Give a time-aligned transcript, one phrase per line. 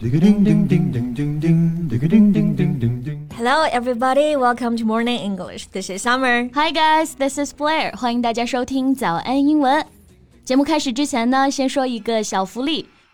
[0.00, 0.10] Hello,
[3.72, 4.36] everybody.
[4.36, 5.66] Welcome to Morning English.
[5.72, 6.48] This is Summer.
[6.54, 7.96] Hi guys, this is Blair.
[7.96, 9.84] 欢迎大家收听早安英文。
[10.44, 12.86] 节目开始之前呢，先说一个小福利。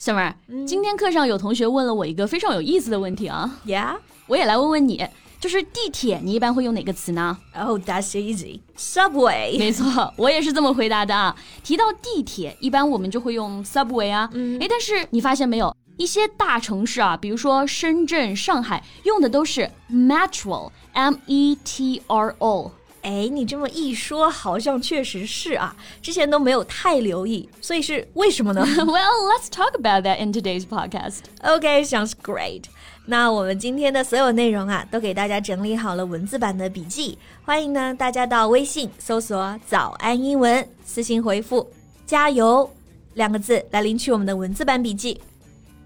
[0.00, 3.58] ！Summer，、嗯、今天课上有同学问了我一个非常有意思的问题啊。
[3.66, 5.06] Yeah，我也来问问你，
[5.40, 8.60] 就是地铁，你一般会用哪个词呢？Oh, that's easy.
[8.76, 9.58] Subway.
[9.58, 11.34] 没错，我也是这么回答的啊。
[11.62, 14.28] 提到地铁，一般我们就会用 subway 啊。
[14.32, 22.70] 嗯，诶，但是你发现没有，一些大城市啊，比如说深圳、上海，用的都是 metro，m e t r o。
[23.02, 28.62] 哎，你这么一说，好像确实是啊，之前都没有太留意，所以是为什么呢？
[28.66, 31.20] Well, let's talk about that in today's podcast.
[31.42, 32.64] Okay, sounds great.
[33.06, 41.66] 那我们今天的所有内容啊，都给大家整理好了文字版的笔记，欢迎呢大家到微信搜索“早安英文”，私信回复
[42.04, 42.70] “加油”
[43.14, 45.18] 两个字来领取我们的文字版笔记。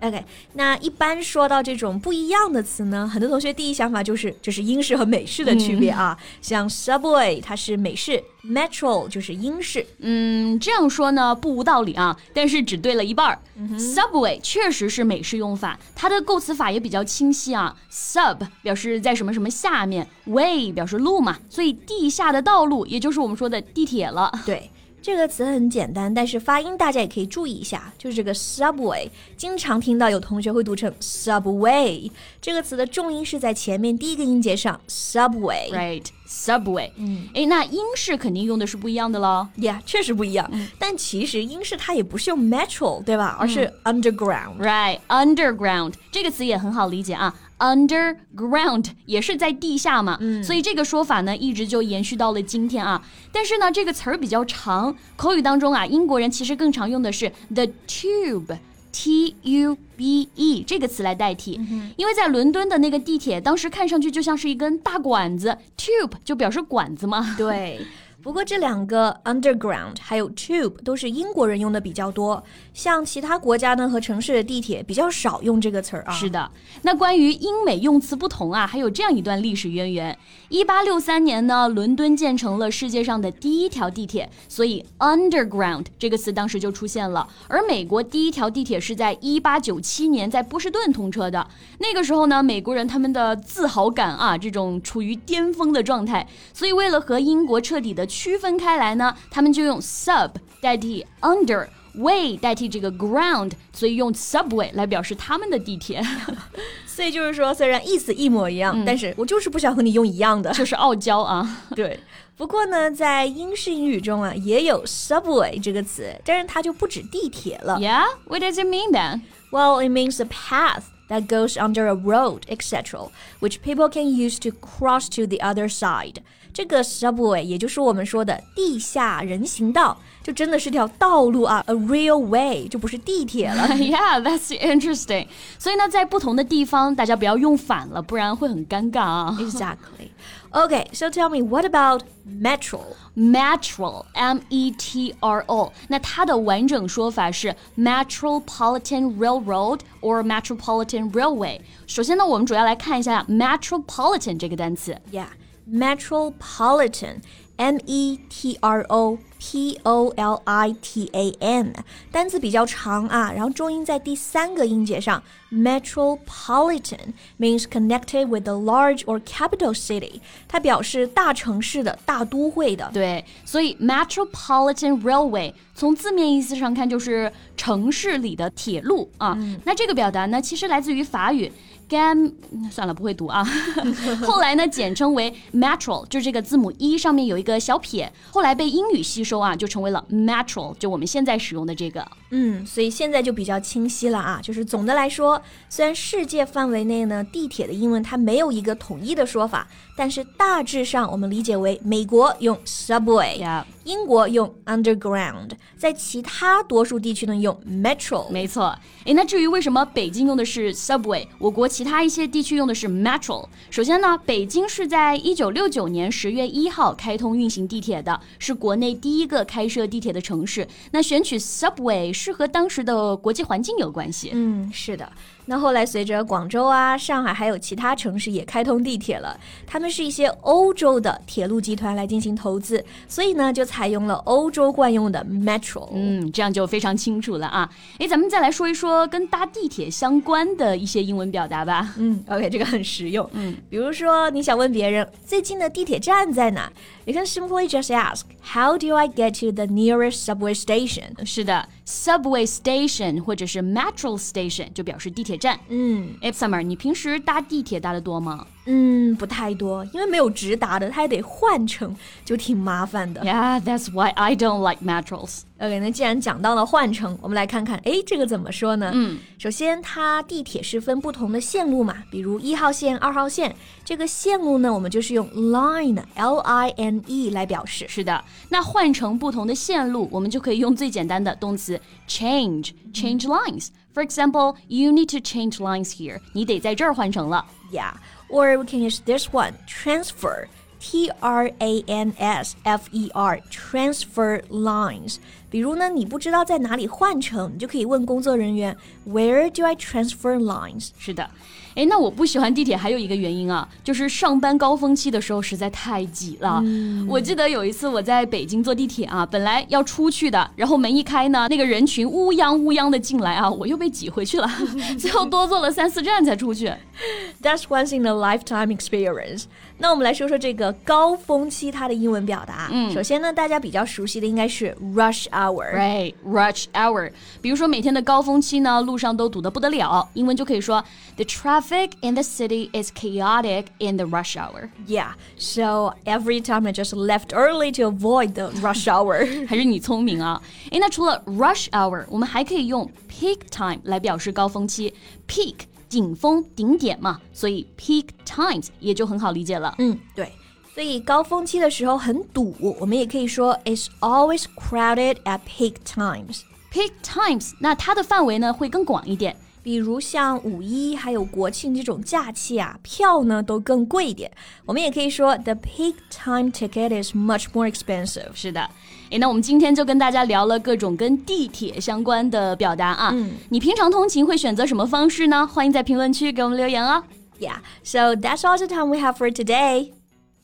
[0.03, 6.19] OK，那一般说到这种不一样的词呢，很多同学第一想法就是这是英式和美式的区别啊。
[6.21, 9.87] 嗯、像 subway 它是美式，metro 就是英式。
[10.01, 13.39] 嗯，这样说呢不无道理啊，但是只对了一半儿。
[13.55, 17.77] 嗯、subway 确实是美式用法，它的构词法也比较清晰啊。
[17.89, 24.33] sub 表示在什么什么下面，way 表示路嘛，所以地下的道路也就是我们说的地铁了。
[24.45, 24.69] 对。
[25.03, 32.09] 这个词很简单，但是发音大家也可以注意一下，就是这个 subway，经常听到有同学会读成 subway，
[32.41, 35.71] 这个词的重音是在前面第一个音节上，subway。
[35.73, 36.93] Right，subway。
[36.97, 39.49] 嗯，哎，那英式肯定用的是不一样的喽。
[39.59, 40.49] Yeah，确实不一样。
[40.53, 43.37] 嗯、但其实英式它也不是用 metro，对吧？
[43.41, 44.59] 而是 underground。
[44.59, 47.35] Right，underground 这个词也很好理解啊。
[47.63, 53.01] Underground 也是在地下嘛，嗯、所以这个说法呢一直就延续到了今天啊。
[53.31, 67.37] 但是呢，这个词儿比较长，口语当中啊，英国人其实更常用的是 the tube，t u b e 这个词来代替，嗯、因为在伦敦的那个地铁，当时看上去就像是一根大管子，tube 就表示管子嘛。
[67.39, 67.81] 对。
[68.23, 72.41] 不过这两个 underground 还有 tube 都是英国人用的比较多，
[72.73, 76.13] 像其他国家呢和城市的地铁比较少用这个词儿啊。
[76.13, 76.49] 是的，
[76.83, 80.17] 那关于英美用词不同啊，还有这样一段历史渊源。
[80.49, 87.29] 一八六三年呢，伦敦建成了世界上的第一条地铁，所以 underground 这个词当时就出现了。
[87.49, 91.45] 而美国第一条地铁是在一八九七年在波士顿通车的，
[91.81, 100.31] 那个时候呢，美国人他们的自豪感啊，这种处于巅峰的状态，所以为了和英国彻底的区分开来呢，他们就用 sub
[100.61, 106.03] 代替 under，way 代替这个 ground，所以用 subway 来表示他们的地铁。
[106.87, 111.61] 所以就是说，虽然意思一模一样，嗯、但是我就是不想和你用一样的，就是傲娇啊。
[111.75, 111.99] 对。
[112.37, 117.79] 不过呢，在英式英语中啊，也有 subway 这个词，但是它就不止地铁了。
[117.79, 119.23] Yeah, what does it mean then?
[119.51, 123.10] Well, it means a path that goes under a road, etc.,
[123.40, 126.18] which people can use to cross to the other side.
[126.54, 133.68] 这个 subway 也就是我们说的地下人行道，就真的是条道路啊，a real way，就不是地铁了。
[133.76, 135.28] yeah, that's interesting.
[135.60, 139.38] 所以呢，在不同的地方，大家不要用反了，不然会很尴尬啊。
[139.40, 140.10] Exactly.
[140.50, 142.80] Okay, so tell me, what about metro?
[143.16, 145.74] Metro, M-E-T-R-O.
[145.90, 151.60] 那它的完整说法是 Metropolitan Railroad or Metropolitan Railway.
[151.86, 154.98] 首先呢，我们主要来看一下 Metropolitan 这个单词。
[155.12, 155.28] Yeah.
[155.70, 157.18] Metropolitan,
[157.63, 161.73] M E T R O P O L I T A N，
[162.11, 165.23] 单词比较长啊，然后重音在第三个音节上。
[165.53, 172.91] Metropolitan means connected with a large or capital city，它表示大城市的大都会的。
[172.93, 179.37] 对，所以 Metropolitan Railway 从字面意思上看就是城市里的铁路啊。
[179.39, 181.53] 嗯、那这个表达呢，其实来自于法语。
[181.93, 182.33] Gam
[182.71, 183.47] 算了，不会读啊。
[184.25, 192.07] 后来呢，简称为 Metro，就是这个字母 e 上面有一个小撇，后来被英语吸收啊，就成为了 Metro，就我们现在使用的这个。
[192.31, 194.41] 嗯，所以现在就比较清晰了啊。
[194.43, 203.63] 就是总的来说，虽然世界范围内呢，地铁的英文它没有一个统一的说法，但是大致上我们理解为美国用 subway.
[203.85, 208.29] 英国用 underground，在其他多数地区呢用 metro。
[208.31, 213.47] 没错，诶，那至于为什么北京用的是 subway，我国其他一些地区用的是 metro？
[213.71, 220.67] 首先呢，北京是在一九六九年十月一号开通运行地铁的，是国内第一个开设地铁的城市。
[220.93, 224.31] 那选取 subway 是和当时的国际环境有关系。
[224.33, 225.11] 嗯，是的。
[225.47, 229.37] 那后来随着广州啊、上海还有其他城市也开通地铁了，
[229.67, 235.89] 他们是一些欧洲的铁路集团来进行投资，所以呢就采用了欧洲惯用的 metro。
[235.93, 237.69] 嗯，这样就非常清楚了啊。
[237.99, 241.93] 哎，咱们再来说一说跟搭地铁相关的一些英文表达吧。
[241.99, 243.29] 嗯，OK，这个很实用。
[243.33, 246.73] 嗯，比如说你想问别人最近的地铁站在哪
[247.05, 251.25] ，you can simply just ask How do I get to the nearest subway station？
[251.27, 255.32] 是的，subway station 或者是 metro station 就表示地铁。
[255.33, 258.47] 铁站，嗯，哎，Summer，你平时搭地铁搭的多吗？
[258.67, 263.21] 嗯，不太多，因为没有直达的，它还得换乘，就挺麻烦的。
[263.23, 265.41] Yeah, that's why I don't like metros.
[265.59, 268.93] OK，那既然讲到了换乘，我们来看看，哎，这个怎么说呢？
[268.95, 277.87] 嗯，首先它地铁是分不同的线路嘛，比如一号线、二号线，这个线路呢，我们就是用 line，L I N E 来表示。
[277.89, 283.69] 是的，那换成不同的线路，我们就可以用最简单的动词 change，change lines。
[283.94, 286.20] For example, you need to change lines here.
[286.34, 287.46] 你得在这儿换乘了。
[287.72, 287.94] Yeah.
[288.30, 290.48] Or we can use this one, transfer.
[290.83, 295.19] T R A N S F E R transfer lines。
[295.49, 298.77] 比如呢，你不知道在哪里换乘，你就可以问工作人员
[299.07, 300.89] ，Where do I transfer lines？
[300.99, 301.31] 是的。
[301.75, 306.61] 哎，那我不喜欢地铁还有一个原因啊，就是上班高峰期的时候实在太挤了。
[306.65, 314.51] 嗯、我记得有一次我在北京坐地铁啊，本来要出去的，然后门一开呢，那个人群乌泱乌泱的进来啊，我又被挤回去了，
[314.99, 316.71] 最后多坐了三四站才出去。
[317.43, 319.45] That's once in a lifetime experience。
[319.79, 322.70] 那我们来说说这个高峰期它的英文表达。
[322.72, 327.12] 嗯，首先呢，大家比较熟悉的应该是 rush hour。Right，rush hour。
[327.42, 330.84] 比如说每天的高峰期呢，路上都堵得不得了，英文就可以说
[331.16, 334.70] the traffic traffic in the city is chaotic in the rush hour.
[334.86, 339.48] Yeah, so every time I just left early to avoid the rush hour.
[339.48, 340.42] 还是你聪明啊！
[340.72, 344.94] 诶，那除了 rush hour，我们还可以用 peak time 来表示高峰期。
[345.28, 345.56] peak
[345.90, 349.74] 顶峰顶点嘛，所以 peak times 也就很好理解了。
[349.80, 350.32] 嗯，对。
[350.74, 356.42] 所以高峰期的时候很堵，我们也可以说 it's always crowded at peak times.
[356.72, 359.36] Peak times，那它的范围呢会更广一点。
[359.64, 364.32] 比如像五一还有国庆这种假期啊，票呢都更贵一点。
[364.66, 368.30] 我们也可以说，the peak time ticket is much more expensive。
[368.34, 368.70] 是的，
[369.10, 373.10] 诶，那我们今天就跟大家聊了各种跟地铁相关的表达啊。
[373.14, 375.46] 嗯，你平常通勤会选择什么方式呢？
[375.46, 377.04] 欢迎在评论区给我们留言哦。
[377.40, 379.92] Yeah, so that's all the time we have for today.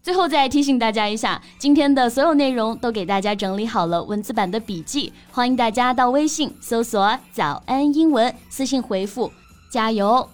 [0.08, 9.30] 最后再提醒大家一下，今天的所有内容都给大家整理好了文字版的笔记，欢迎大家到微信搜索“早安英文”，私信回复
[9.68, 10.26] “加油”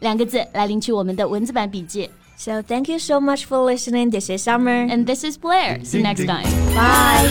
[0.00, 2.10] 两个字来领取我们的文字版笔记。
[2.36, 4.10] So thank you so much for listening.
[4.10, 5.82] This is Summer and this is Blair.
[5.82, 6.44] See you next time.
[6.74, 7.30] Bye.